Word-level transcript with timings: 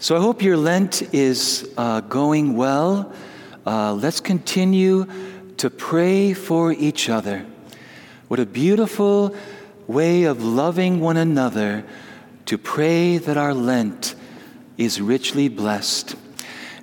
So 0.00 0.16
I 0.16 0.20
hope 0.20 0.42
your 0.42 0.56
Lent 0.56 1.14
is 1.14 1.72
uh, 1.78 2.00
going 2.00 2.56
well. 2.56 3.12
Uh, 3.64 3.94
let's 3.94 4.20
continue 4.20 5.06
to 5.56 5.70
pray 5.70 6.34
for 6.34 6.72
each 6.72 7.08
other. 7.08 7.46
What 8.28 8.40
a 8.40 8.44
beautiful 8.44 9.34
way 9.86 10.24
of 10.24 10.42
loving 10.42 11.00
one 11.00 11.16
another 11.16 11.84
to 12.46 12.58
pray 12.58 13.18
that 13.18 13.36
our 13.36 13.54
Lent 13.54 14.16
is 14.76 15.00
richly 15.00 15.48
blessed. 15.48 16.16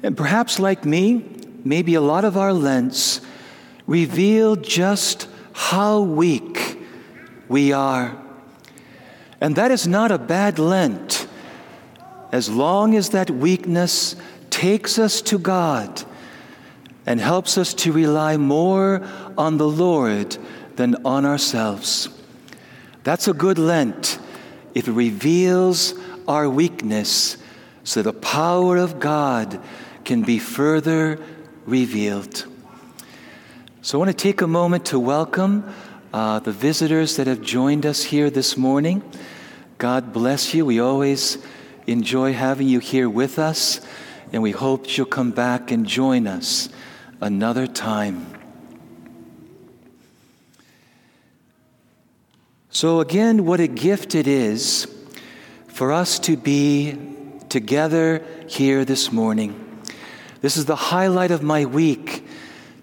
And 0.02 0.16
perhaps, 0.16 0.58
like 0.58 0.86
me, 0.86 1.26
maybe 1.66 1.96
a 1.96 2.02
lot 2.02 2.24
of 2.24 2.38
our 2.38 2.54
Lents 2.54 3.20
reveal 3.88 4.56
just 4.56 5.28
how 5.52 6.00
weak 6.00 6.80
we 7.50 7.74
are. 7.74 8.18
And 9.42 9.56
that 9.58 9.70
is 9.70 9.86
not 9.86 10.12
a 10.12 10.18
bad 10.18 10.58
Lent, 10.58 11.21
as 12.32 12.50
long 12.50 12.96
as 12.96 13.10
that 13.10 13.30
weakness 13.30 14.16
takes 14.50 14.98
us 15.00 15.22
to 15.22 15.38
God 15.38 16.04
and 17.06 17.20
helps 17.20 17.58
us 17.58 17.74
to 17.74 17.92
rely 17.92 18.38
more 18.38 19.02
on 19.38 19.58
the 19.58 19.68
Lord 19.68 20.38
than 20.76 21.06
on 21.06 21.26
ourselves. 21.26 22.10
That's 23.04 23.28
a 23.28 23.34
good 23.34 23.58
Lent 23.58 24.20
if 24.76 24.88
it 24.88 24.92
reveals 24.92 25.94
our 26.28 26.50
weakness 26.50 27.38
so 27.84 28.02
the 28.02 28.14
power 28.14 28.78
of 28.78 29.00
God 29.00 29.60
can 30.06 30.22
be 30.22 30.40
further 30.40 31.20
revealed. 31.66 32.46
So 33.82 33.98
I 33.98 34.00
want 34.00 34.16
to 34.16 34.24
take 34.24 34.42
a 34.42 34.48
moment 34.48 34.86
to 34.88 35.00
welcome 35.00 35.74
uh, 36.14 36.40
the 36.40 36.52
visitors 36.52 37.16
that 37.16 37.26
have 37.26 37.42
joined 37.42 37.86
us 37.86 38.04
here 38.04 38.30
this 38.30 38.56
morning. 38.56 39.02
God 39.80 40.14
bless 40.14 40.54
you. 40.54 40.66
We 40.66 40.80
always 40.80 41.44
enjoy 41.88 42.34
having 42.34 42.68
you 42.68 42.80
here 42.80 43.10
with 43.10 43.40
us, 43.40 43.82
and 44.32 44.42
we 44.42 44.52
hope 44.52 44.98
you'll 44.98 45.06
come 45.06 45.32
back 45.32 45.72
and 45.72 45.86
join 45.86 46.28
us 46.28 46.70
another 47.20 47.68
time. 47.68 48.26
So, 52.70 53.00
again, 53.00 53.46
what 53.46 53.60
a 53.60 53.68
gift 53.68 54.16
it 54.16 54.28
is 54.28 54.88
for 55.68 55.92
us 55.92 56.20
to 56.20 56.38
be 56.38 56.98
together 57.50 58.24
here 58.48 58.86
this 58.86 59.12
morning. 59.12 59.82
This 60.42 60.58
is 60.58 60.66
the 60.66 60.76
highlight 60.76 61.32
of 61.32 61.44
my 61.44 61.66
week 61.66 62.26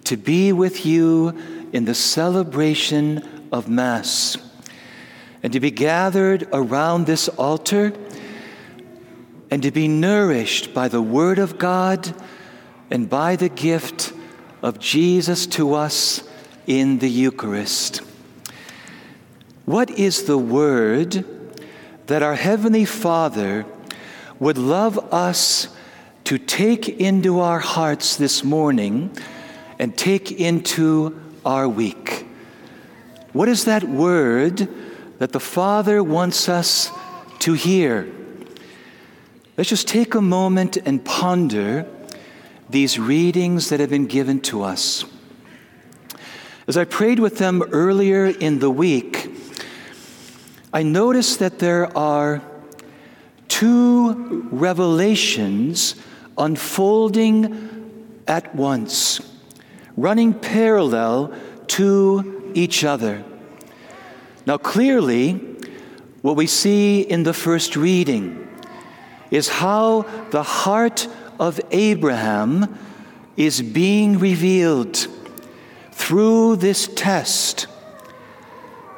to 0.04 0.16
be 0.16 0.52
with 0.52 0.86
you 0.86 1.36
in 1.72 1.84
the 1.84 1.94
celebration 1.94 3.48
of 3.50 3.68
Mass 3.68 4.36
and 5.42 5.52
to 5.52 5.60
be 5.60 5.70
gathered 5.70 6.46
around 6.52 7.06
this 7.06 7.28
altar 7.28 7.92
and 9.50 9.62
to 9.62 9.70
be 9.70 9.88
nourished 9.88 10.74
by 10.74 10.88
the 10.88 11.02
Word 11.02 11.38
of 11.38 11.58
God 11.58 12.14
and 12.90 13.08
by 13.08 13.36
the 13.36 13.48
gift 13.48 14.12
of 14.62 14.78
Jesus 14.78 15.46
to 15.46 15.74
us 15.74 16.22
in 16.66 16.98
the 16.98 17.08
Eucharist. 17.08 18.02
What 19.64 19.90
is 19.90 20.24
the 20.24 20.38
Word 20.38 21.24
that 22.06 22.22
our 22.22 22.34
Heavenly 22.34 22.84
Father 22.84 23.64
would 24.38 24.58
love 24.58 24.98
us 25.12 25.68
to 26.24 26.38
take 26.38 26.88
into 26.88 27.40
our 27.40 27.58
hearts 27.58 28.16
this 28.16 28.44
morning 28.44 29.16
and 29.78 29.96
take 29.96 30.32
into 30.32 31.20
our 31.44 31.68
week? 31.68 32.26
What 33.32 33.48
is 33.48 33.64
that 33.66 33.84
Word? 33.84 34.68
that 35.18 35.32
the 35.32 35.40
Father 35.40 36.02
wants 36.02 36.48
us 36.48 36.90
to 37.40 37.52
hear. 37.52 38.08
Let's 39.58 39.70
just 39.70 39.88
take 39.88 40.14
a 40.14 40.22
moment 40.22 40.76
and 40.76 41.04
ponder 41.04 41.84
these 42.70 42.96
readings 42.96 43.70
that 43.70 43.80
have 43.80 43.90
been 43.90 44.06
given 44.06 44.38
to 44.42 44.62
us. 44.62 45.04
As 46.68 46.76
I 46.76 46.84
prayed 46.84 47.18
with 47.18 47.38
them 47.38 47.64
earlier 47.72 48.26
in 48.26 48.60
the 48.60 48.70
week, 48.70 49.34
I 50.72 50.84
noticed 50.84 51.40
that 51.40 51.58
there 51.58 51.98
are 51.98 52.40
two 53.48 54.46
revelations 54.52 55.96
unfolding 56.38 58.22
at 58.28 58.54
once, 58.54 59.20
running 59.96 60.34
parallel 60.34 61.34
to 61.66 62.52
each 62.54 62.84
other. 62.84 63.24
Now, 64.46 64.56
clearly, 64.56 65.32
what 66.22 66.36
we 66.36 66.46
see 66.46 67.00
in 67.00 67.24
the 67.24 67.34
first 67.34 67.74
reading 67.74 68.47
is 69.30 69.48
how 69.48 70.02
the 70.30 70.42
heart 70.42 71.08
of 71.38 71.60
Abraham 71.70 72.78
is 73.36 73.62
being 73.62 74.18
revealed 74.18 75.06
through 75.92 76.56
this 76.56 76.88
test. 76.94 77.66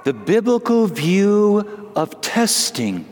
The 0.05 0.15
biblical 0.15 0.87
view 0.87 1.91
of 1.95 2.21
testing 2.21 3.07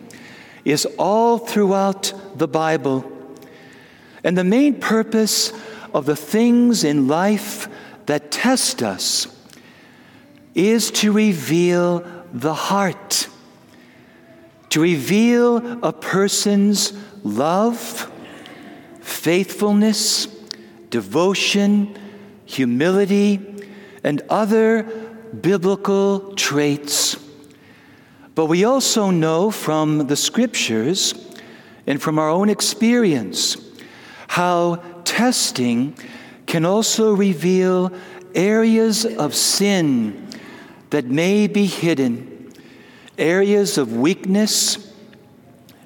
is 0.64 0.86
all 0.98 1.38
throughout 1.38 2.12
the 2.36 2.48
Bible. 2.48 3.10
And 4.24 4.36
the 4.36 4.44
main 4.44 4.80
purpose 4.80 5.52
of 5.94 6.06
the 6.06 6.16
things 6.16 6.84
in 6.84 7.08
life 7.08 7.68
that 8.06 8.30
test 8.30 8.82
us 8.82 9.26
is 10.54 10.90
to 10.90 11.12
reveal 11.12 12.00
the 12.32 12.54
heart, 12.54 13.27
to 14.70 14.80
reveal 14.80 15.82
a 15.82 15.92
person's 15.92 16.92
love, 17.24 18.10
faithfulness, 19.00 20.26
devotion, 20.90 21.96
humility, 22.44 23.40
and 24.04 24.22
other 24.28 24.82
biblical 25.40 26.34
traits. 26.34 27.16
But 28.34 28.46
we 28.46 28.64
also 28.64 29.10
know 29.10 29.50
from 29.50 30.06
the 30.06 30.16
scriptures 30.16 31.14
and 31.86 32.00
from 32.00 32.18
our 32.18 32.28
own 32.30 32.48
experience 32.48 33.56
how 34.28 34.76
testing 35.04 35.96
can 36.46 36.64
also 36.64 37.14
reveal 37.14 37.92
areas 38.34 39.04
of 39.04 39.34
sin 39.34 40.28
that 40.90 41.06
may 41.06 41.46
be 41.46 41.66
hidden, 41.66 42.37
areas 43.18 43.76
of 43.76 43.96
weakness, 43.96 44.92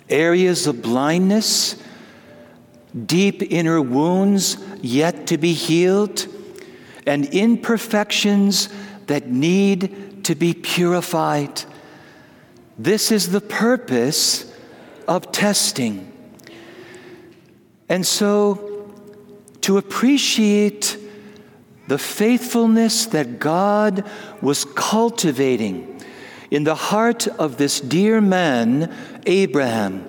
areas 0.09 0.67
of 0.67 0.83
blindness, 0.83 1.83
deep 3.07 3.43
inner 3.43 3.81
wounds 3.81 4.59
yet 4.83 5.27
to 5.29 5.39
be 5.39 5.55
healed, 5.55 6.27
and 7.07 7.25
imperfections 7.27 8.69
that 9.07 9.29
need 9.29 10.25
to 10.25 10.35
be 10.35 10.55
purified. 10.55 11.65
This 12.79 13.11
is 13.11 13.31
the 13.31 13.41
purpose 13.41 14.53
of 15.09 15.33
testing. 15.33 16.13
And 17.89 18.07
so, 18.07 18.93
to 19.63 19.79
appreciate 19.79 20.99
the 21.89 21.99
faithfulness 21.99 23.07
that 23.07 23.39
God 23.39 24.09
was 24.41 24.65
cultivating 24.65 25.92
in 26.53 26.65
the 26.65 26.75
heart 26.75 27.27
of 27.27 27.57
this 27.57 27.81
dear 27.81 28.21
man, 28.21 28.95
Abraham. 29.25 30.07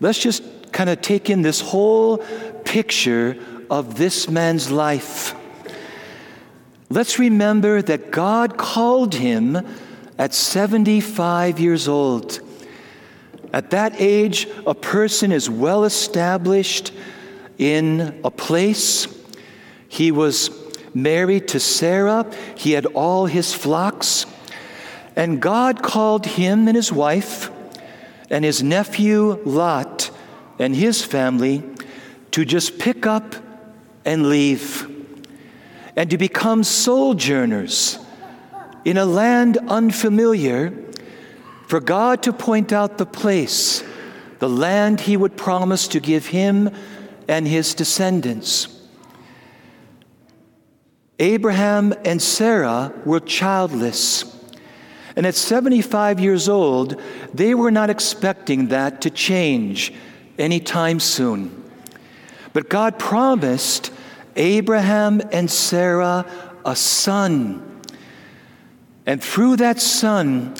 Let's 0.00 0.18
just 0.18 0.42
kind 0.72 0.90
of 0.90 1.00
take 1.00 1.30
in 1.30 1.42
this 1.42 1.60
whole 1.60 2.18
picture 2.64 3.36
of 3.70 3.96
this 3.96 4.28
man's 4.28 4.72
life. 4.72 5.32
Let's 6.88 7.20
remember 7.20 7.82
that 7.82 8.10
God 8.10 8.58
called 8.58 9.14
him 9.14 9.64
at 10.18 10.34
75 10.34 11.60
years 11.60 11.86
old. 11.86 12.40
At 13.52 13.70
that 13.70 13.94
age, 14.00 14.48
a 14.66 14.74
person 14.74 15.30
is 15.30 15.48
well 15.48 15.84
established 15.84 16.90
in 17.58 18.20
a 18.24 18.30
place. 18.32 19.06
He 19.86 20.10
was 20.10 20.50
married 20.92 21.46
to 21.46 21.60
Sarah. 21.60 22.28
He 22.56 22.72
had 22.72 22.86
all 22.86 23.26
his 23.26 23.54
flocks. 23.54 24.26
And 25.20 25.38
God 25.38 25.82
called 25.82 26.24
him 26.24 26.66
and 26.66 26.74
his 26.74 26.90
wife 26.90 27.50
and 28.30 28.42
his 28.42 28.62
nephew 28.62 29.38
Lot 29.44 30.10
and 30.58 30.74
his 30.74 31.04
family 31.04 31.62
to 32.30 32.46
just 32.46 32.78
pick 32.78 33.04
up 33.04 33.34
and 34.06 34.30
leave 34.30 34.90
and 35.94 36.08
to 36.08 36.16
become 36.16 36.64
sojourners 36.64 37.98
in 38.86 38.96
a 38.96 39.04
land 39.04 39.58
unfamiliar 39.68 40.72
for 41.68 41.80
God 41.80 42.22
to 42.22 42.32
point 42.32 42.72
out 42.72 42.96
the 42.96 43.04
place, 43.04 43.84
the 44.38 44.48
land 44.48 45.02
he 45.02 45.18
would 45.18 45.36
promise 45.36 45.86
to 45.88 46.00
give 46.00 46.28
him 46.28 46.70
and 47.28 47.46
his 47.46 47.74
descendants. 47.74 48.68
Abraham 51.18 51.92
and 52.06 52.22
Sarah 52.22 52.94
were 53.04 53.20
childless. 53.20 54.39
And 55.16 55.26
at 55.26 55.34
75 55.34 56.20
years 56.20 56.48
old, 56.48 57.00
they 57.34 57.54
were 57.54 57.70
not 57.70 57.90
expecting 57.90 58.68
that 58.68 59.00
to 59.02 59.10
change 59.10 59.92
anytime 60.38 61.00
soon. 61.00 61.70
But 62.52 62.68
God 62.68 62.98
promised 62.98 63.92
Abraham 64.36 65.20
and 65.32 65.50
Sarah 65.50 66.26
a 66.64 66.76
son. 66.76 67.82
And 69.06 69.22
through 69.22 69.56
that 69.56 69.80
son, 69.80 70.54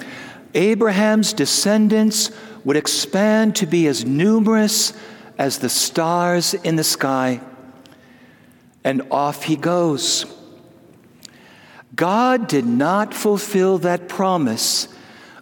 Abraham's 0.55 1.32
descendants 1.32 2.31
would 2.64 2.76
expand 2.76 3.56
to 3.56 3.67
be 3.67 3.87
as 3.87 4.05
numerous 4.05 4.93
as 5.38 5.58
the 5.58 5.69
stars 5.69 6.55
in 6.55 6.76
the 6.76 6.85
sky. 6.85 7.41
And 8.85 9.02
off 9.11 9.44
he 9.44 9.56
goes. 9.56 10.26
God 11.94 12.46
did 12.46 12.66
not 12.66 13.12
fulfill 13.12 13.78
that 13.78 14.08
promise 14.08 14.88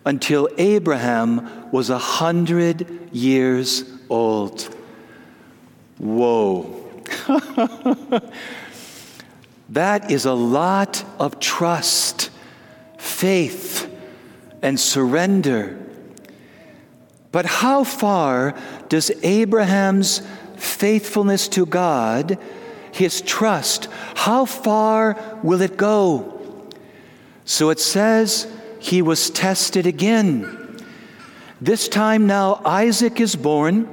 until 0.05 0.49
Abraham 0.57 1.71
was 1.71 1.91
a 1.91 1.99
hundred 1.99 3.11
years 3.13 3.85
old. 4.09 4.63
Whoa. 5.99 6.75
that 9.69 10.11
is 10.11 10.25
a 10.25 10.33
lot 10.33 11.05
of 11.19 11.39
trust, 11.39 12.31
faith, 12.97 13.95
and 14.63 14.81
surrender. 14.81 15.79
But 17.31 17.45
how 17.45 17.85
far 17.85 18.55
does 18.89 19.11
Abraham's 19.23 20.23
faithfulness 20.57 21.49
to 21.49 21.67
God, 21.67 22.39
his 22.93 23.21
trust, 23.21 23.89
how 24.15 24.45
far 24.47 25.39
will 25.43 25.61
it 25.61 25.77
go? 25.77 26.38
So 27.49 27.71
it 27.71 27.81
says 27.81 28.47
he 28.79 29.01
was 29.01 29.31
tested 29.31 29.87
again. 29.87 30.77
This 31.63 31.89
time 31.89 32.27
now 32.27 32.61
Isaac 32.63 33.21
is 33.21 33.37
born, 33.37 33.89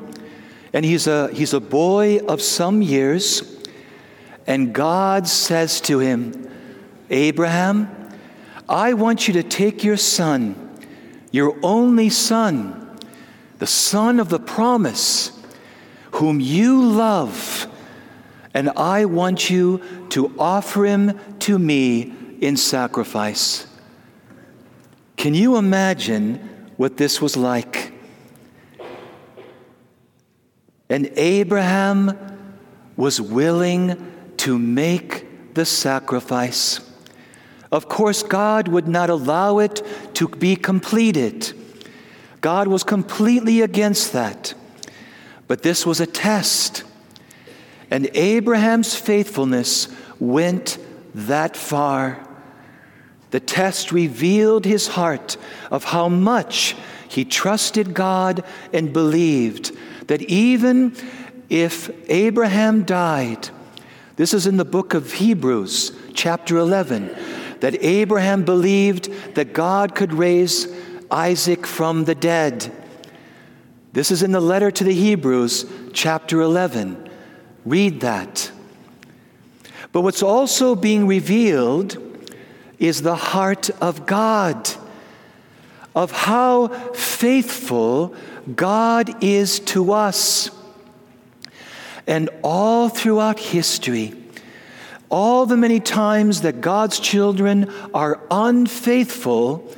and 0.73 0.83
he's 0.83 1.07
a, 1.07 1.31
he's 1.31 1.53
a 1.53 1.61
boy 1.61 2.19
of 2.27 2.41
some 2.41 2.81
years. 2.81 3.65
And 4.45 4.73
God 4.73 5.25
says 5.25 5.79
to 5.81 5.99
him, 5.99 6.51
Abraham, 7.09 8.11
I 8.67 8.91
want 8.91 9.25
you 9.25 9.35
to 9.35 9.43
take 9.43 9.85
your 9.85 9.95
son, 9.95 10.77
your 11.31 11.57
only 11.63 12.09
son, 12.09 12.99
the 13.59 13.67
son 13.67 14.19
of 14.19 14.27
the 14.27 14.39
promise, 14.39 15.31
whom 16.11 16.41
you 16.41 16.83
love, 16.83 17.67
and 18.53 18.69
I 18.71 19.05
want 19.05 19.49
you 19.49 19.81
to 20.09 20.35
offer 20.37 20.83
him 20.83 21.17
to 21.39 21.57
me 21.57 22.24
in 22.41 22.57
sacrifice. 22.57 23.67
Can 25.17 25.33
you 25.33 25.57
imagine 25.57 26.35
what 26.77 26.97
this 26.97 27.21
was 27.21 27.35
like? 27.37 27.93
And 30.89 31.11
Abraham 31.15 32.17
was 32.95 33.19
willing 33.19 34.11
to 34.37 34.59
make 34.59 35.53
the 35.53 35.65
sacrifice. 35.65 36.79
Of 37.71 37.89
course, 37.89 38.23
God 38.23 38.67
would 38.67 38.87
not 38.87 39.09
allow 39.09 39.59
it 39.59 39.81
to 40.15 40.27
be 40.27 40.55
completed. 40.55 41.53
God 42.41 42.67
was 42.67 42.83
completely 42.83 43.61
against 43.61 44.13
that. 44.13 44.53
But 45.47 45.63
this 45.63 45.85
was 45.85 45.99
a 45.99 46.05
test. 46.05 46.83
And 47.89 48.09
Abraham's 48.13 48.95
faithfulness 48.95 49.87
went 50.19 50.77
that 51.13 51.57
far. 51.57 52.24
The 53.35 53.41
test 53.41 53.91
revealed 53.91 54.63
his 54.63 54.87
heart 54.87 55.35
of 55.69 55.83
how 55.83 56.07
much 56.07 56.73
he 57.09 57.25
trusted 57.25 57.93
God 57.93 58.45
and 58.71 58.93
believed 58.93 59.75
that 60.07 60.21
even 60.21 60.95
if 61.49 61.91
Abraham 62.09 62.85
died, 62.85 63.49
this 64.15 64.33
is 64.33 64.47
in 64.47 64.55
the 64.55 64.63
book 64.63 64.93
of 64.93 65.11
Hebrews, 65.11 65.91
chapter 66.13 66.57
11, 66.57 67.13
that 67.59 67.83
Abraham 67.83 68.45
believed 68.45 69.11
that 69.35 69.51
God 69.51 69.95
could 69.95 70.13
raise 70.13 70.73
Isaac 71.11 71.67
from 71.67 72.05
the 72.05 72.15
dead. 72.15 72.71
This 73.91 74.11
is 74.11 74.23
in 74.23 74.31
the 74.31 74.39
letter 74.39 74.71
to 74.71 74.83
the 74.85 74.95
Hebrews, 74.95 75.65
chapter 75.91 76.39
11. 76.39 77.09
Read 77.65 77.99
that. 77.99 78.49
But 79.91 80.03
what's 80.03 80.23
also 80.23 80.73
being 80.73 81.05
revealed 81.05 82.14
is 82.79 83.01
the 83.01 83.15
heart 83.15 83.69
of 83.81 84.05
God, 84.05 84.69
of 85.95 86.11
how 86.11 86.67
faithful 86.93 88.15
God 88.55 89.23
is 89.23 89.59
to 89.61 89.93
us. 89.93 90.49
And 92.07 92.29
all 92.43 92.89
throughout 92.89 93.39
history, 93.39 94.13
all 95.09 95.45
the 95.45 95.57
many 95.57 95.79
times 95.79 96.41
that 96.41 96.61
God's 96.61 96.99
children 96.99 97.71
are 97.93 98.19
unfaithful, 98.29 99.71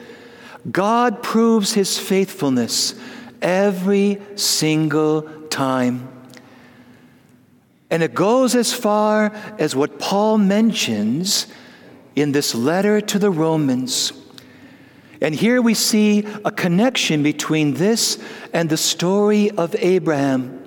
God 0.69 1.23
proves 1.23 1.73
his 1.73 1.97
faithfulness 1.97 2.95
every 3.41 4.19
single 4.35 5.21
time. 5.49 6.09
And 7.89 8.03
it 8.03 8.13
goes 8.13 8.55
as 8.55 8.73
far 8.73 9.31
as 9.57 9.75
what 9.75 9.99
Paul 9.99 10.37
mentions 10.37 11.47
in 12.17 12.31
this 12.31 12.55
letter 12.55 12.99
to 12.99 13.19
the 13.19 13.29
Romans. 13.29 14.11
And 15.21 15.35
here 15.35 15.61
we 15.61 15.75
see 15.75 16.25
a 16.43 16.51
connection 16.51 17.21
between 17.21 17.75
this 17.75 18.17
and 18.51 18.69
the 18.69 18.77
story 18.77 19.51
of 19.51 19.75
Abraham. 19.77 20.63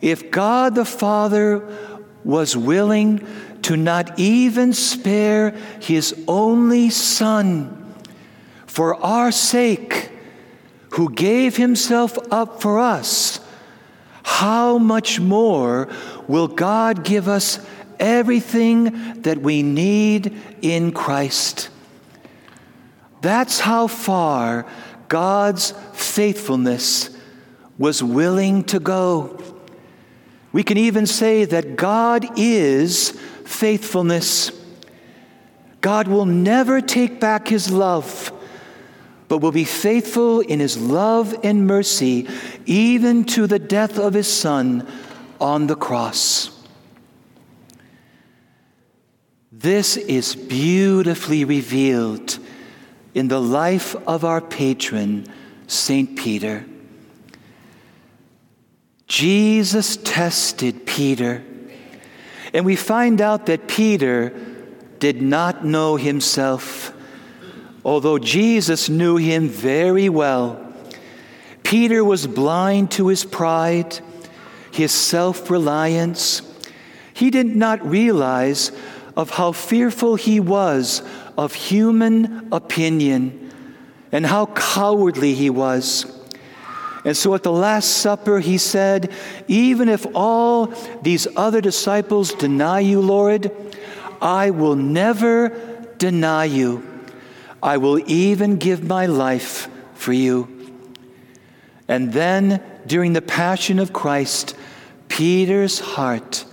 If 0.00 0.32
God 0.32 0.74
the 0.74 0.84
Father 0.84 1.62
was 2.24 2.56
willing 2.56 3.24
to 3.62 3.76
not 3.76 4.18
even 4.18 4.72
spare 4.72 5.50
his 5.80 6.24
only 6.26 6.90
Son 6.90 7.94
for 8.66 8.96
our 8.96 9.30
sake, 9.30 10.10
who 10.90 11.12
gave 11.12 11.56
himself 11.56 12.18
up 12.32 12.60
for 12.60 12.80
us, 12.80 13.38
how 14.24 14.78
much 14.78 15.20
more 15.20 15.88
will 16.26 16.48
God 16.48 17.04
give 17.04 17.28
us 17.28 17.64
everything 17.98 19.22
that 19.22 19.38
we 19.38 19.62
need 19.62 20.40
in 20.62 20.92
Christ. 20.92 21.68
That's 23.20 23.60
how 23.60 23.86
far 23.86 24.66
God's 25.08 25.72
faithfulness 25.92 27.10
was 27.78 28.02
willing 28.02 28.64
to 28.64 28.80
go. 28.80 29.40
We 30.52 30.62
can 30.62 30.78
even 30.78 31.06
say 31.06 31.44
that 31.46 31.76
God 31.76 32.38
is 32.38 33.10
faithfulness. 33.44 34.52
God 35.80 36.06
will 36.06 36.26
never 36.26 36.80
take 36.80 37.18
back 37.18 37.48
his 37.48 37.70
love, 37.70 38.32
but 39.28 39.38
will 39.38 39.52
be 39.52 39.64
faithful 39.64 40.40
in 40.40 40.60
his 40.60 40.78
love 40.78 41.34
and 41.42 41.66
mercy, 41.66 42.28
even 42.66 43.24
to 43.24 43.46
the 43.46 43.58
death 43.58 43.98
of 43.98 44.14
his 44.14 44.32
Son 44.32 44.86
on 45.40 45.66
the 45.66 45.74
cross. 45.74 46.53
This 49.64 49.96
is 49.96 50.36
beautifully 50.36 51.46
revealed 51.46 52.38
in 53.14 53.28
the 53.28 53.40
life 53.40 53.96
of 54.06 54.22
our 54.22 54.42
patron, 54.42 55.26
St. 55.68 56.18
Peter. 56.18 56.66
Jesus 59.06 59.96
tested 59.96 60.84
Peter, 60.84 61.42
and 62.52 62.66
we 62.66 62.76
find 62.76 63.22
out 63.22 63.46
that 63.46 63.66
Peter 63.66 64.38
did 64.98 65.22
not 65.22 65.64
know 65.64 65.96
himself, 65.96 66.92
although 67.86 68.18
Jesus 68.18 68.90
knew 68.90 69.16
him 69.16 69.48
very 69.48 70.10
well. 70.10 70.74
Peter 71.62 72.04
was 72.04 72.26
blind 72.26 72.90
to 72.90 73.08
his 73.08 73.24
pride, 73.24 73.98
his 74.70 74.92
self 74.92 75.48
reliance. 75.48 76.42
He 77.14 77.30
did 77.30 77.56
not 77.56 77.82
realize 77.82 78.70
of 79.16 79.30
how 79.30 79.52
fearful 79.52 80.16
he 80.16 80.40
was 80.40 81.02
of 81.36 81.54
human 81.54 82.48
opinion 82.52 83.52
and 84.12 84.26
how 84.26 84.46
cowardly 84.46 85.34
he 85.34 85.50
was. 85.50 86.06
And 87.04 87.16
so 87.16 87.34
at 87.34 87.42
the 87.42 87.52
Last 87.52 87.98
Supper, 87.98 88.40
he 88.40 88.56
said, 88.56 89.12
Even 89.46 89.88
if 89.88 90.06
all 90.14 90.66
these 91.02 91.26
other 91.36 91.60
disciples 91.60 92.32
deny 92.32 92.80
you, 92.80 93.00
Lord, 93.00 93.50
I 94.22 94.50
will 94.50 94.76
never 94.76 95.50
deny 95.98 96.46
you. 96.46 96.88
I 97.62 97.76
will 97.76 97.98
even 98.10 98.56
give 98.56 98.84
my 98.84 99.06
life 99.06 99.68
for 99.94 100.12
you. 100.12 100.48
And 101.88 102.12
then, 102.12 102.62
during 102.86 103.12
the 103.12 103.22
Passion 103.22 103.78
of 103.78 103.92
Christ, 103.92 104.56
Peter's 105.08 105.80
heart 105.80 106.44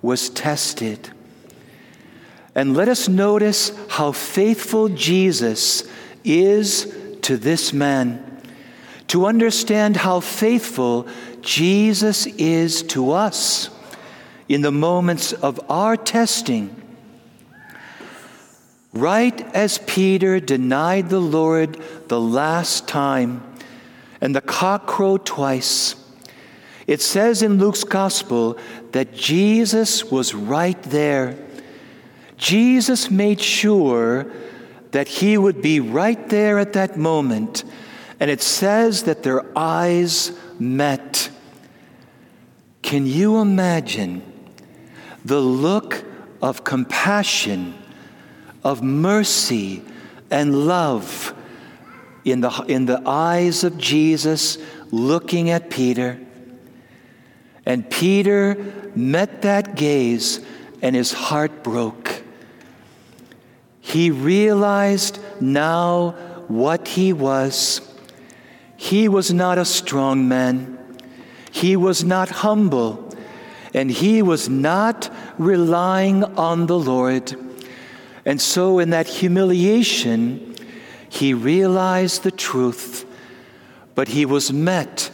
was 0.00 0.30
tested. 0.30 1.10
And 2.54 2.76
let 2.76 2.88
us 2.88 3.08
notice 3.08 3.72
how 3.88 4.12
faithful 4.12 4.88
Jesus 4.88 5.88
is 6.24 6.94
to 7.22 7.36
this 7.36 7.72
man. 7.72 8.24
to 9.08 9.24
understand 9.26 9.96
how 9.96 10.20
faithful 10.20 11.08
Jesus 11.40 12.26
is 12.26 12.82
to 12.84 13.12
us 13.12 13.70
in 14.48 14.62
the 14.62 14.70
moments 14.70 15.32
of 15.32 15.60
our 15.70 15.96
testing. 15.96 16.74
Right 18.92 19.40
as 19.54 19.78
Peter 19.78 20.40
denied 20.40 21.08
the 21.08 21.20
Lord 21.20 21.78
the 22.08 22.20
last 22.20 22.86
time 22.86 23.42
and 24.20 24.34
the 24.34 24.40
cock 24.40 24.86
crowed 24.86 25.24
twice, 25.24 25.94
it 26.86 27.00
says 27.00 27.42
in 27.42 27.58
Luke's 27.58 27.84
gospel 27.84 28.58
that 28.92 29.14
Jesus 29.14 30.04
was 30.10 30.34
right 30.34 30.82
there. 30.84 31.36
Jesus 32.38 33.10
made 33.10 33.40
sure 33.40 34.30
that 34.92 35.08
he 35.08 35.36
would 35.36 35.60
be 35.60 35.80
right 35.80 36.28
there 36.28 36.58
at 36.58 36.72
that 36.72 36.96
moment. 36.96 37.64
And 38.20 38.30
it 38.30 38.40
says 38.40 39.02
that 39.04 39.22
their 39.22 39.44
eyes 39.56 40.32
met. 40.58 41.30
Can 42.82 43.06
you 43.06 43.38
imagine 43.38 44.22
the 45.24 45.40
look 45.40 46.04
of 46.40 46.64
compassion, 46.64 47.74
of 48.64 48.82
mercy, 48.82 49.82
and 50.30 50.66
love 50.66 51.34
in 52.24 52.40
the, 52.40 52.50
in 52.68 52.86
the 52.86 53.02
eyes 53.04 53.64
of 53.64 53.76
Jesus 53.78 54.58
looking 54.90 55.50
at 55.50 55.70
Peter? 55.70 56.18
And 57.66 57.88
Peter 57.90 58.56
met 58.94 59.42
that 59.42 59.74
gaze 59.74 60.40
and 60.80 60.96
his 60.96 61.12
heart 61.12 61.62
broke. 61.62 62.07
He 63.88 64.10
realized 64.10 65.18
now 65.40 66.10
what 66.46 66.88
he 66.88 67.14
was. 67.14 67.80
He 68.76 69.08
was 69.08 69.32
not 69.32 69.56
a 69.56 69.64
strong 69.64 70.28
man. 70.28 70.76
He 71.50 71.74
was 71.74 72.04
not 72.04 72.28
humble. 72.28 73.10
And 73.72 73.90
he 73.90 74.20
was 74.20 74.46
not 74.46 75.10
relying 75.38 76.22
on 76.22 76.66
the 76.66 76.78
Lord. 76.78 77.34
And 78.26 78.42
so, 78.42 78.78
in 78.78 78.90
that 78.90 79.06
humiliation, 79.08 80.54
he 81.08 81.32
realized 81.32 82.24
the 82.24 82.30
truth, 82.30 83.06
but 83.94 84.08
he 84.08 84.26
was 84.26 84.52
met 84.52 85.10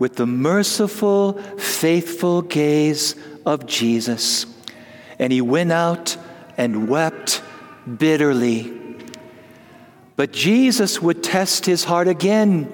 with 0.00 0.16
the 0.16 0.26
merciful, 0.26 1.34
faithful 1.58 2.42
gaze 2.42 3.14
of 3.44 3.66
Jesus. 3.66 4.46
And 5.16 5.32
he 5.32 5.40
went 5.40 5.70
out 5.70 6.16
and 6.58 6.88
wept 6.88 7.40
bitterly. 7.86 8.72
But 10.16 10.32
Jesus 10.32 11.00
would 11.00 11.22
test 11.22 11.66
his 11.66 11.84
heart 11.84 12.08
again. 12.08 12.72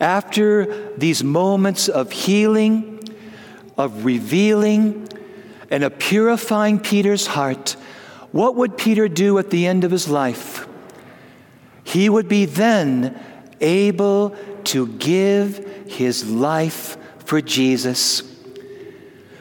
After 0.00 0.92
these 0.96 1.24
moments 1.24 1.88
of 1.88 2.12
healing, 2.12 3.02
of 3.76 4.04
revealing, 4.04 5.08
and 5.70 5.82
of 5.84 5.98
purifying 5.98 6.78
Peter's 6.78 7.26
heart, 7.26 7.76
what 8.32 8.56
would 8.56 8.76
Peter 8.76 9.08
do 9.08 9.38
at 9.38 9.50
the 9.50 9.66
end 9.66 9.84
of 9.84 9.90
his 9.90 10.08
life? 10.08 10.66
He 11.84 12.08
would 12.08 12.28
be 12.28 12.44
then 12.44 13.18
able 13.60 14.36
to 14.64 14.88
give 14.88 15.86
his 15.88 16.28
life 16.28 16.96
for 17.24 17.40
Jesus. 17.40 18.22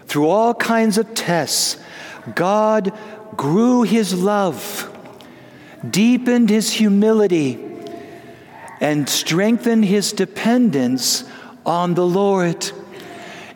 Through 0.06 0.28
all 0.28 0.54
kinds 0.54 0.98
of 0.98 1.14
tests, 1.14 1.78
God 2.36 2.94
grew 3.36 3.84
his 3.84 4.14
love, 4.14 4.90
deepened 5.88 6.50
his 6.50 6.72
humility, 6.72 7.60
and 8.80 9.08
strengthened 9.08 9.86
his 9.86 10.12
dependence 10.12 11.24
on 11.66 11.94
the 11.94 12.06
Lord. 12.06 12.72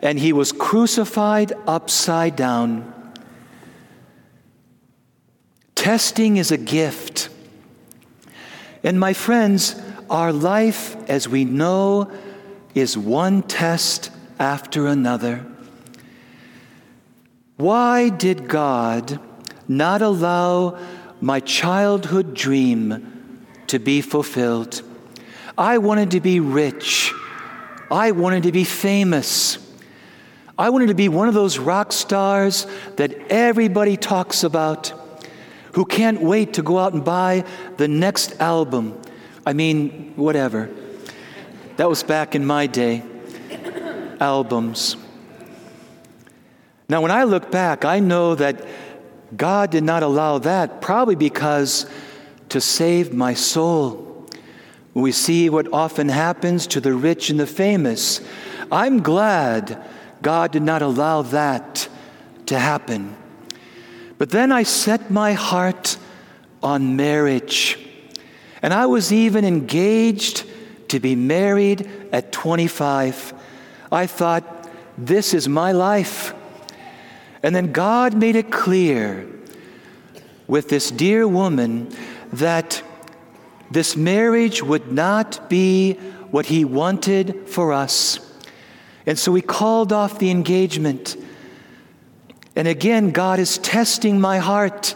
And 0.01 0.19
he 0.19 0.31
was 0.31 0.51
crucified 0.51 1.53
upside 1.65 2.35
down. 2.35 2.93
Testing 5.75 6.37
is 6.37 6.51
a 6.51 6.57
gift. 6.57 7.29
And 8.83 8.99
my 8.99 9.13
friends, 9.13 9.75
our 10.09 10.31
life, 10.31 10.95
as 11.09 11.27
we 11.27 11.45
know, 11.45 12.11
is 12.75 12.97
one 12.97 13.41
test 13.41 14.11
after 14.39 14.87
another. 14.87 15.45
Why 17.57 18.09
did 18.09 18.47
God 18.47 19.19
not 19.67 20.01
allow 20.01 20.79
my 21.21 21.39
childhood 21.39 22.33
dream 22.33 23.45
to 23.67 23.79
be 23.79 24.01
fulfilled? 24.01 24.81
I 25.57 25.79
wanted 25.79 26.11
to 26.11 26.19
be 26.19 26.39
rich. 26.39 27.13
I 27.89 28.11
wanted 28.11 28.43
to 28.43 28.51
be 28.51 28.63
famous. 28.63 29.57
I 30.57 30.69
wanted 30.69 30.87
to 30.87 30.95
be 30.95 31.09
one 31.09 31.27
of 31.27 31.33
those 31.33 31.59
rock 31.59 31.91
stars 31.91 32.67
that 32.95 33.13
everybody 33.31 33.95
talks 33.97 34.43
about 34.43 34.93
who 35.73 35.85
can't 35.85 36.21
wait 36.21 36.53
to 36.53 36.63
go 36.63 36.79
out 36.79 36.93
and 36.93 37.05
buy 37.05 37.45
the 37.77 37.87
next 37.87 38.39
album. 38.39 38.99
I 39.45 39.53
mean, 39.53 40.13
whatever. 40.15 40.69
That 41.77 41.87
was 41.87 42.01
back 42.01 42.33
in 42.33 42.45
my 42.45 42.65
day. 42.65 43.03
Albums. 44.19 44.97
Now, 46.89 47.01
when 47.01 47.11
I 47.11 47.25
look 47.25 47.51
back, 47.51 47.85
I 47.85 47.99
know 47.99 48.33
that 48.33 48.65
God 49.35 49.71
did 49.71 49.83
not 49.83 50.03
allow 50.03 50.37
that, 50.39 50.81
probably 50.81 51.15
because 51.15 51.85
to 52.49 52.61
save 52.61 53.13
my 53.13 53.33
soul. 53.33 54.25
We 54.93 55.11
see 55.11 55.49
what 55.49 55.71
often 55.73 56.09
happens 56.09 56.65
to 56.67 56.81
the 56.81 56.93
rich 56.93 57.29
and 57.29 57.39
the 57.39 57.47
famous, 57.47 58.21
I'm 58.71 59.01
glad 59.01 59.83
God 60.21 60.51
did 60.51 60.63
not 60.63 60.81
allow 60.81 61.21
that 61.23 61.87
to 62.47 62.57
happen. 62.57 63.15
But 64.17 64.31
then 64.31 64.51
I 64.51 64.63
set 64.63 65.11
my 65.11 65.33
heart 65.33 65.97
on 66.63 66.95
marriage. 66.95 67.77
And 68.61 68.73
I 68.73 68.87
was 68.87 69.13
even 69.13 69.45
engaged 69.45 70.45
to 70.89 70.99
be 70.99 71.15
married 71.15 71.89
at 72.11 72.31
25. 72.31 73.33
I 73.91 74.07
thought, 74.07 74.69
this 74.97 75.33
is 75.33 75.47
my 75.47 75.71
life. 75.71 76.33
And 77.43 77.55
then 77.55 77.71
God 77.71 78.15
made 78.15 78.35
it 78.35 78.51
clear 78.51 79.27
with 80.47 80.69
this 80.69 80.91
dear 80.91 81.27
woman 81.27 81.89
that 82.33 82.81
this 83.69 83.95
marriage 83.95 84.63
would 84.63 84.91
not 84.91 85.49
be 85.49 85.93
what 86.31 86.47
He 86.47 86.65
wanted 86.65 87.47
for 87.47 87.73
us. 87.73 88.19
And 89.05 89.17
so 89.17 89.31
we 89.31 89.41
called 89.41 89.93
off 89.93 90.19
the 90.19 90.31
engagement. 90.31 91.15
And 92.55 92.67
again, 92.67 93.11
God 93.11 93.39
is 93.39 93.57
testing 93.57 94.19
my 94.19 94.39
heart. 94.39 94.95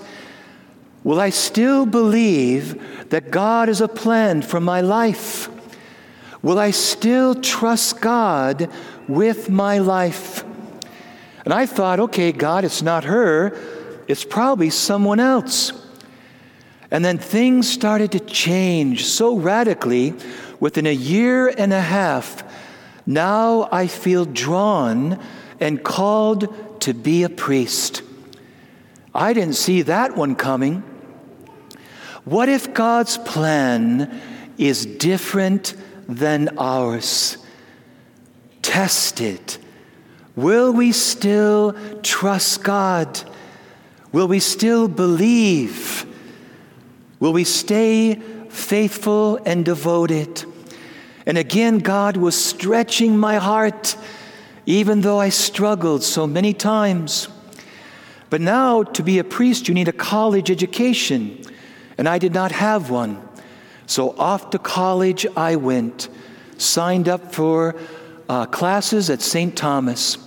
Will 1.03 1.19
I 1.19 1.29
still 1.29 1.85
believe 1.85 3.09
that 3.09 3.31
God 3.31 3.69
is 3.69 3.81
a 3.81 3.87
plan 3.87 4.41
for 4.41 4.59
my 4.59 4.81
life? 4.81 5.49
Will 6.41 6.59
I 6.59 6.71
still 6.71 7.35
trust 7.35 8.01
God 8.01 8.69
with 9.07 9.49
my 9.49 9.77
life? 9.77 10.43
And 11.45 11.53
I 11.53 11.65
thought, 11.65 11.99
okay, 11.99 12.31
God, 12.31 12.63
it's 12.63 12.81
not 12.81 13.03
her, 13.05 13.57
it's 14.07 14.23
probably 14.23 14.69
someone 14.69 15.19
else. 15.19 15.73
And 16.91 17.03
then 17.05 17.17
things 17.17 17.69
started 17.69 18.11
to 18.11 18.19
change 18.19 19.05
so 19.05 19.37
radically 19.37 20.13
within 20.59 20.85
a 20.85 20.93
year 20.93 21.47
and 21.47 21.71
a 21.71 21.81
half. 21.81 22.43
Now 23.05 23.69
I 23.71 23.87
feel 23.87 24.25
drawn 24.25 25.19
and 25.59 25.83
called 25.83 26.81
to 26.81 26.93
be 26.93 27.23
a 27.23 27.29
priest. 27.29 28.03
I 29.15 29.33
didn't 29.33 29.55
see 29.55 29.83
that 29.83 30.15
one 30.15 30.35
coming. 30.35 30.83
What 32.25 32.49
if 32.49 32.73
God's 32.73 33.17
plan 33.17 34.21
is 34.57 34.85
different 34.85 35.73
than 36.07 36.57
ours? 36.57 37.37
Test 38.61 39.21
it 39.21 39.57
Will 40.35 40.71
we 40.71 40.91
still 40.91 41.73
trust 42.01 42.63
God? 42.63 43.21
Will 44.11 44.27
we 44.27 44.39
still 44.39 44.87
believe? 44.87 46.05
Will 47.19 47.33
we 47.33 47.43
stay 47.43 48.15
faithful 48.49 49.37
and 49.45 49.65
devoted? 49.65 50.45
And 51.25 51.37
again, 51.37 51.79
God 51.79 52.17
was 52.17 52.41
stretching 52.41 53.17
my 53.17 53.35
heart, 53.35 53.95
even 54.65 55.01
though 55.01 55.19
I 55.19 55.29
struggled 55.29 56.03
so 56.03 56.25
many 56.25 56.53
times. 56.53 57.27
But 58.29 58.41
now, 58.41 58.83
to 58.83 59.03
be 59.03 59.19
a 59.19 59.23
priest, 59.23 59.67
you 59.67 59.73
need 59.73 59.89
a 59.89 59.93
college 59.93 60.49
education, 60.49 61.43
and 61.97 62.07
I 62.07 62.17
did 62.17 62.33
not 62.33 62.53
have 62.53 62.89
one. 62.89 63.21
So 63.85 64.17
off 64.17 64.51
to 64.51 64.59
college 64.59 65.27
I 65.35 65.57
went, 65.57 66.07
signed 66.57 67.09
up 67.09 67.35
for 67.35 67.75
uh, 68.31 68.45
classes 68.45 69.09
at 69.09 69.21
St. 69.21 69.57
Thomas. 69.57 70.17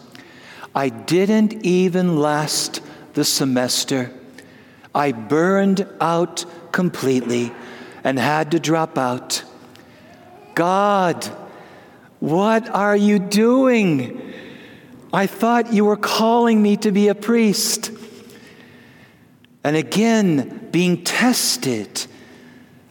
I 0.75 0.91
didn't 0.91 1.65
even 1.65 2.19
last 2.19 2.83
the 3.15 3.25
semester. 3.25 4.11
I 4.95 5.13
burned 5.13 5.89
out 6.03 6.45
completely 6.71 7.51
and 8.05 8.19
had 8.19 8.51
to 8.51 8.61
drop 8.61 8.99
out. 8.99 9.43
God 10.55 11.25
What 12.21 12.69
are 12.69 12.97
you 12.97 13.19
doing? 13.19 14.35
I 15.11 15.27
thought 15.27 15.73
you 15.73 15.87
were 15.87 15.97
calling 15.97 16.61
me 16.61 16.77
to 16.79 16.93
be 16.93 17.09
a 17.09 17.15
priest. 17.15 17.91
And 19.63 19.77
again, 19.77 20.69
being 20.71 21.05
tested. 21.05 22.07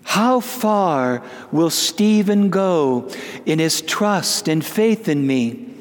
How 0.03 0.39
far 0.39 1.23
will 1.51 1.69
Steven 1.69 2.49
go 2.49 3.09
in 3.45 3.59
his 3.59 3.81
trust 3.81 4.47
and 4.47 4.63
faith 4.63 5.07
in 5.07 5.25
me? 5.25 5.73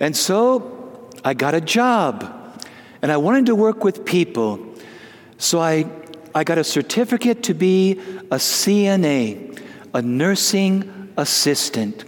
And 0.00 0.16
so 0.16 1.10
I 1.24 1.34
got 1.34 1.54
a 1.54 1.60
job 1.60 2.32
and 3.02 3.12
I 3.12 3.16
wanted 3.16 3.46
to 3.46 3.54
work 3.54 3.84
with 3.84 4.04
people. 4.04 4.74
So 5.38 5.60
I, 5.60 5.86
I 6.34 6.44
got 6.44 6.58
a 6.58 6.64
certificate 6.64 7.42
to 7.44 7.54
be 7.54 7.92
a 8.30 8.36
CNA, 8.36 9.60
a 9.92 10.02
nursing 10.02 11.12
assistant. 11.16 12.04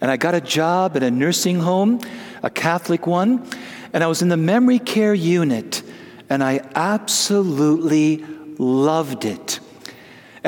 And 0.00 0.10
I 0.10 0.16
got 0.16 0.34
a 0.34 0.40
job 0.40 0.96
at 0.96 1.02
a 1.02 1.10
nursing 1.10 1.60
home, 1.60 2.00
a 2.42 2.50
Catholic 2.50 3.06
one, 3.06 3.48
and 3.92 4.04
I 4.04 4.06
was 4.06 4.22
in 4.22 4.28
the 4.28 4.36
memory 4.36 4.78
care 4.78 5.14
unit, 5.14 5.82
and 6.28 6.42
I 6.42 6.60
absolutely 6.74 8.24
loved 8.58 9.24
it. 9.24 9.57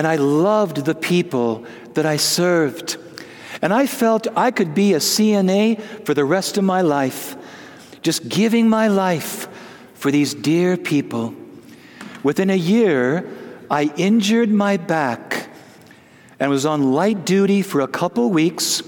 And 0.00 0.06
I 0.06 0.16
loved 0.16 0.86
the 0.86 0.94
people 0.94 1.66
that 1.92 2.06
I 2.06 2.16
served. 2.16 2.96
And 3.60 3.70
I 3.70 3.86
felt 3.86 4.26
I 4.34 4.50
could 4.50 4.74
be 4.74 4.94
a 4.94 4.96
CNA 4.96 6.06
for 6.06 6.14
the 6.14 6.24
rest 6.24 6.56
of 6.56 6.64
my 6.64 6.80
life, 6.80 7.36
just 8.00 8.26
giving 8.26 8.66
my 8.66 8.88
life 8.88 9.46
for 9.92 10.10
these 10.10 10.32
dear 10.32 10.78
people. 10.78 11.34
Within 12.22 12.48
a 12.48 12.56
year, 12.56 13.28
I 13.70 13.92
injured 13.94 14.50
my 14.50 14.78
back 14.78 15.50
and 16.38 16.48
was 16.48 16.64
on 16.64 16.94
light 16.94 17.26
duty 17.26 17.60
for 17.60 17.82
a 17.82 17.86
couple 17.86 18.30
weeks. 18.30 18.82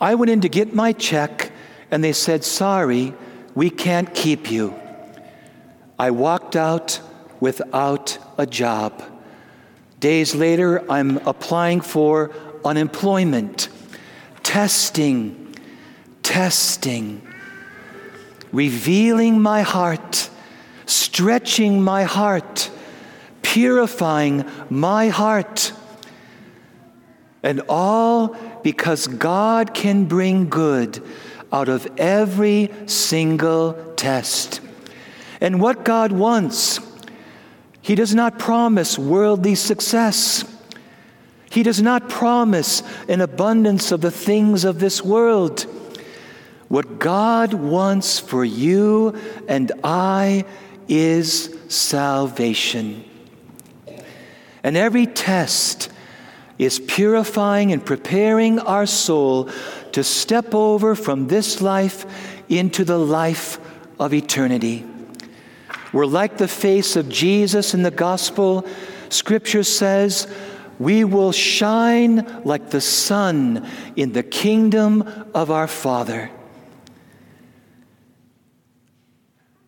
I 0.00 0.16
went 0.16 0.32
in 0.32 0.40
to 0.40 0.48
get 0.48 0.74
my 0.74 0.92
check, 0.92 1.52
and 1.88 2.02
they 2.02 2.12
said, 2.12 2.42
Sorry, 2.42 3.14
we 3.54 3.70
can't 3.70 4.12
keep 4.12 4.50
you. 4.50 4.74
I 6.00 6.10
walked 6.10 6.56
out 6.56 7.00
without 7.38 8.18
a 8.36 8.44
job. 8.44 9.11
Days 10.02 10.34
later, 10.34 10.84
I'm 10.90 11.18
applying 11.18 11.80
for 11.80 12.32
unemployment, 12.64 13.68
testing, 14.42 15.54
testing, 16.24 17.22
revealing 18.50 19.40
my 19.40 19.62
heart, 19.62 20.28
stretching 20.86 21.80
my 21.80 22.02
heart, 22.02 22.68
purifying 23.42 24.44
my 24.68 25.06
heart. 25.06 25.72
And 27.44 27.62
all 27.68 28.34
because 28.64 29.06
God 29.06 29.72
can 29.72 30.06
bring 30.06 30.48
good 30.48 31.00
out 31.52 31.68
of 31.68 31.86
every 31.96 32.72
single 32.86 33.74
test. 33.94 34.60
And 35.40 35.60
what 35.60 35.84
God 35.84 36.10
wants 36.10 36.80
he 37.82 37.96
does 37.96 38.14
not 38.14 38.38
promise 38.38 38.96
worldly 38.96 39.56
success. 39.56 40.44
He 41.50 41.62
does 41.64 41.82
not 41.82 42.08
promise 42.08 42.82
an 43.08 43.20
abundance 43.20 43.92
of 43.92 44.00
the 44.00 44.10
things 44.10 44.64
of 44.64 44.78
this 44.78 45.02
world. 45.02 45.66
What 46.68 46.98
God 46.98 47.52
wants 47.52 48.18
for 48.18 48.44
you 48.44 49.14
and 49.48 49.70
I 49.84 50.44
is 50.88 51.54
salvation. 51.68 53.04
And 54.62 54.76
every 54.76 55.06
test 55.06 55.90
is 56.58 56.78
purifying 56.78 57.72
and 57.72 57.84
preparing 57.84 58.60
our 58.60 58.86
soul 58.86 59.50
to 59.90 60.04
step 60.04 60.54
over 60.54 60.94
from 60.94 61.26
this 61.26 61.60
life 61.60 62.06
into 62.48 62.84
the 62.84 62.98
life 62.98 63.58
of 63.98 64.14
eternity. 64.14 64.86
We're 65.92 66.06
like 66.06 66.38
the 66.38 66.48
face 66.48 66.96
of 66.96 67.08
Jesus 67.08 67.74
in 67.74 67.82
the 67.82 67.90
gospel. 67.90 68.66
Scripture 69.10 69.62
says, 69.62 70.26
we 70.78 71.04
will 71.04 71.32
shine 71.32 72.42
like 72.44 72.70
the 72.70 72.80
sun 72.80 73.68
in 73.94 74.12
the 74.12 74.22
kingdom 74.22 75.02
of 75.34 75.50
our 75.50 75.68
Father. 75.68 76.30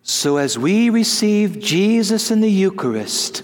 So, 0.01 0.37
as 0.37 0.57
we 0.57 0.89
receive 0.89 1.59
Jesus 1.59 2.31
in 2.31 2.41
the 2.41 2.51
Eucharist, 2.51 3.43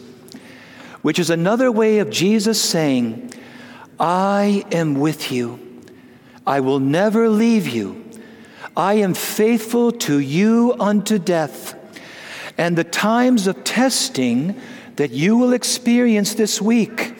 which 1.02 1.18
is 1.18 1.30
another 1.30 1.72
way 1.72 2.00
of 2.00 2.10
Jesus 2.10 2.62
saying, 2.62 3.34
I 4.00 4.66
am 4.72 5.00
with 5.00 5.32
you, 5.32 5.82
I 6.46 6.60
will 6.60 6.80
never 6.80 7.30
leave 7.30 7.68
you, 7.68 8.04
I 8.76 8.96
am 8.96 9.14
faithful 9.14 9.92
to 9.94 10.20
you 10.20 10.76
unto 10.80 11.18
death 11.18 11.76
and 12.58 12.78
the 12.78 12.84
times 12.84 13.48
of 13.48 13.64
testing 13.64 14.60
that 14.98 15.12
you 15.12 15.38
will 15.38 15.54
experience 15.54 16.34
this 16.34 16.62
week, 16.62 17.16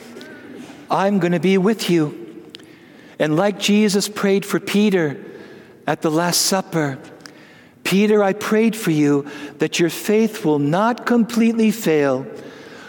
I'm 0.90 1.18
going 1.18 1.32
to 1.32 1.40
be 1.40 1.58
with 1.58 1.88
you. 1.90 2.18
And 3.18 3.36
like 3.36 3.58
Jesus 3.58 4.08
prayed 4.08 4.44
for 4.44 4.60
Peter 4.60 5.22
at 5.86 6.02
the 6.02 6.10
Last 6.10 6.42
Supper, 6.42 6.98
Peter, 7.84 8.22
I 8.22 8.32
prayed 8.32 8.76
for 8.76 8.90
you 8.90 9.26
that 9.58 9.78
your 9.80 9.90
faith 9.90 10.44
will 10.44 10.58
not 10.58 11.06
completely 11.06 11.70
fail, 11.70 12.26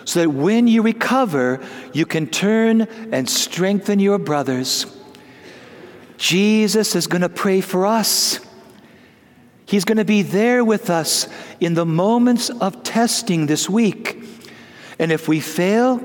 so 0.05 0.21
that 0.21 0.29
when 0.29 0.67
you 0.67 0.81
recover, 0.81 1.59
you 1.93 2.05
can 2.05 2.27
turn 2.27 2.81
and 3.11 3.29
strengthen 3.29 3.99
your 3.99 4.19
brothers. 4.19 4.85
Jesus 6.17 6.95
is 6.95 7.07
going 7.07 7.21
to 7.21 7.29
pray 7.29 7.61
for 7.61 7.85
us. 7.85 8.39
He's 9.73 9.85
going 9.85 9.97
to 9.97 10.05
be 10.05 10.21
there 10.21 10.63
with 10.63 10.91
us 10.91 11.27
in 11.59 11.73
the 11.73 11.83
moments 11.83 12.51
of 12.51 12.83
testing 12.83 13.47
this 13.47 13.67
week. 13.67 14.23
And 14.99 15.11
if 15.11 15.27
we 15.27 15.39
fail, 15.39 15.99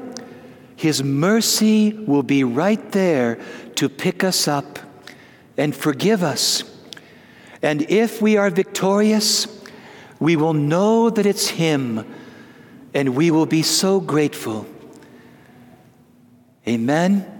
His 0.75 1.03
mercy 1.03 1.93
will 1.93 2.23
be 2.23 2.45
right 2.45 2.91
there 2.93 3.39
to 3.75 3.91
pick 3.91 4.25
us 4.25 4.49
up 4.49 4.79
and 5.59 5.77
forgive 5.77 6.23
us. 6.23 6.65
And 7.61 7.83
if 7.91 8.23
we 8.23 8.39
are 8.39 8.49
victorious, 8.49 9.47
we 10.19 10.35
will 10.35 10.55
know 10.55 11.11
that 11.11 11.27
it's 11.27 11.49
Him 11.49 12.07
and 12.95 13.15
we 13.15 13.31
will 13.31 13.45
be 13.45 13.61
so 13.63 14.01
grateful. 14.01 14.67
Amen. 16.67 17.38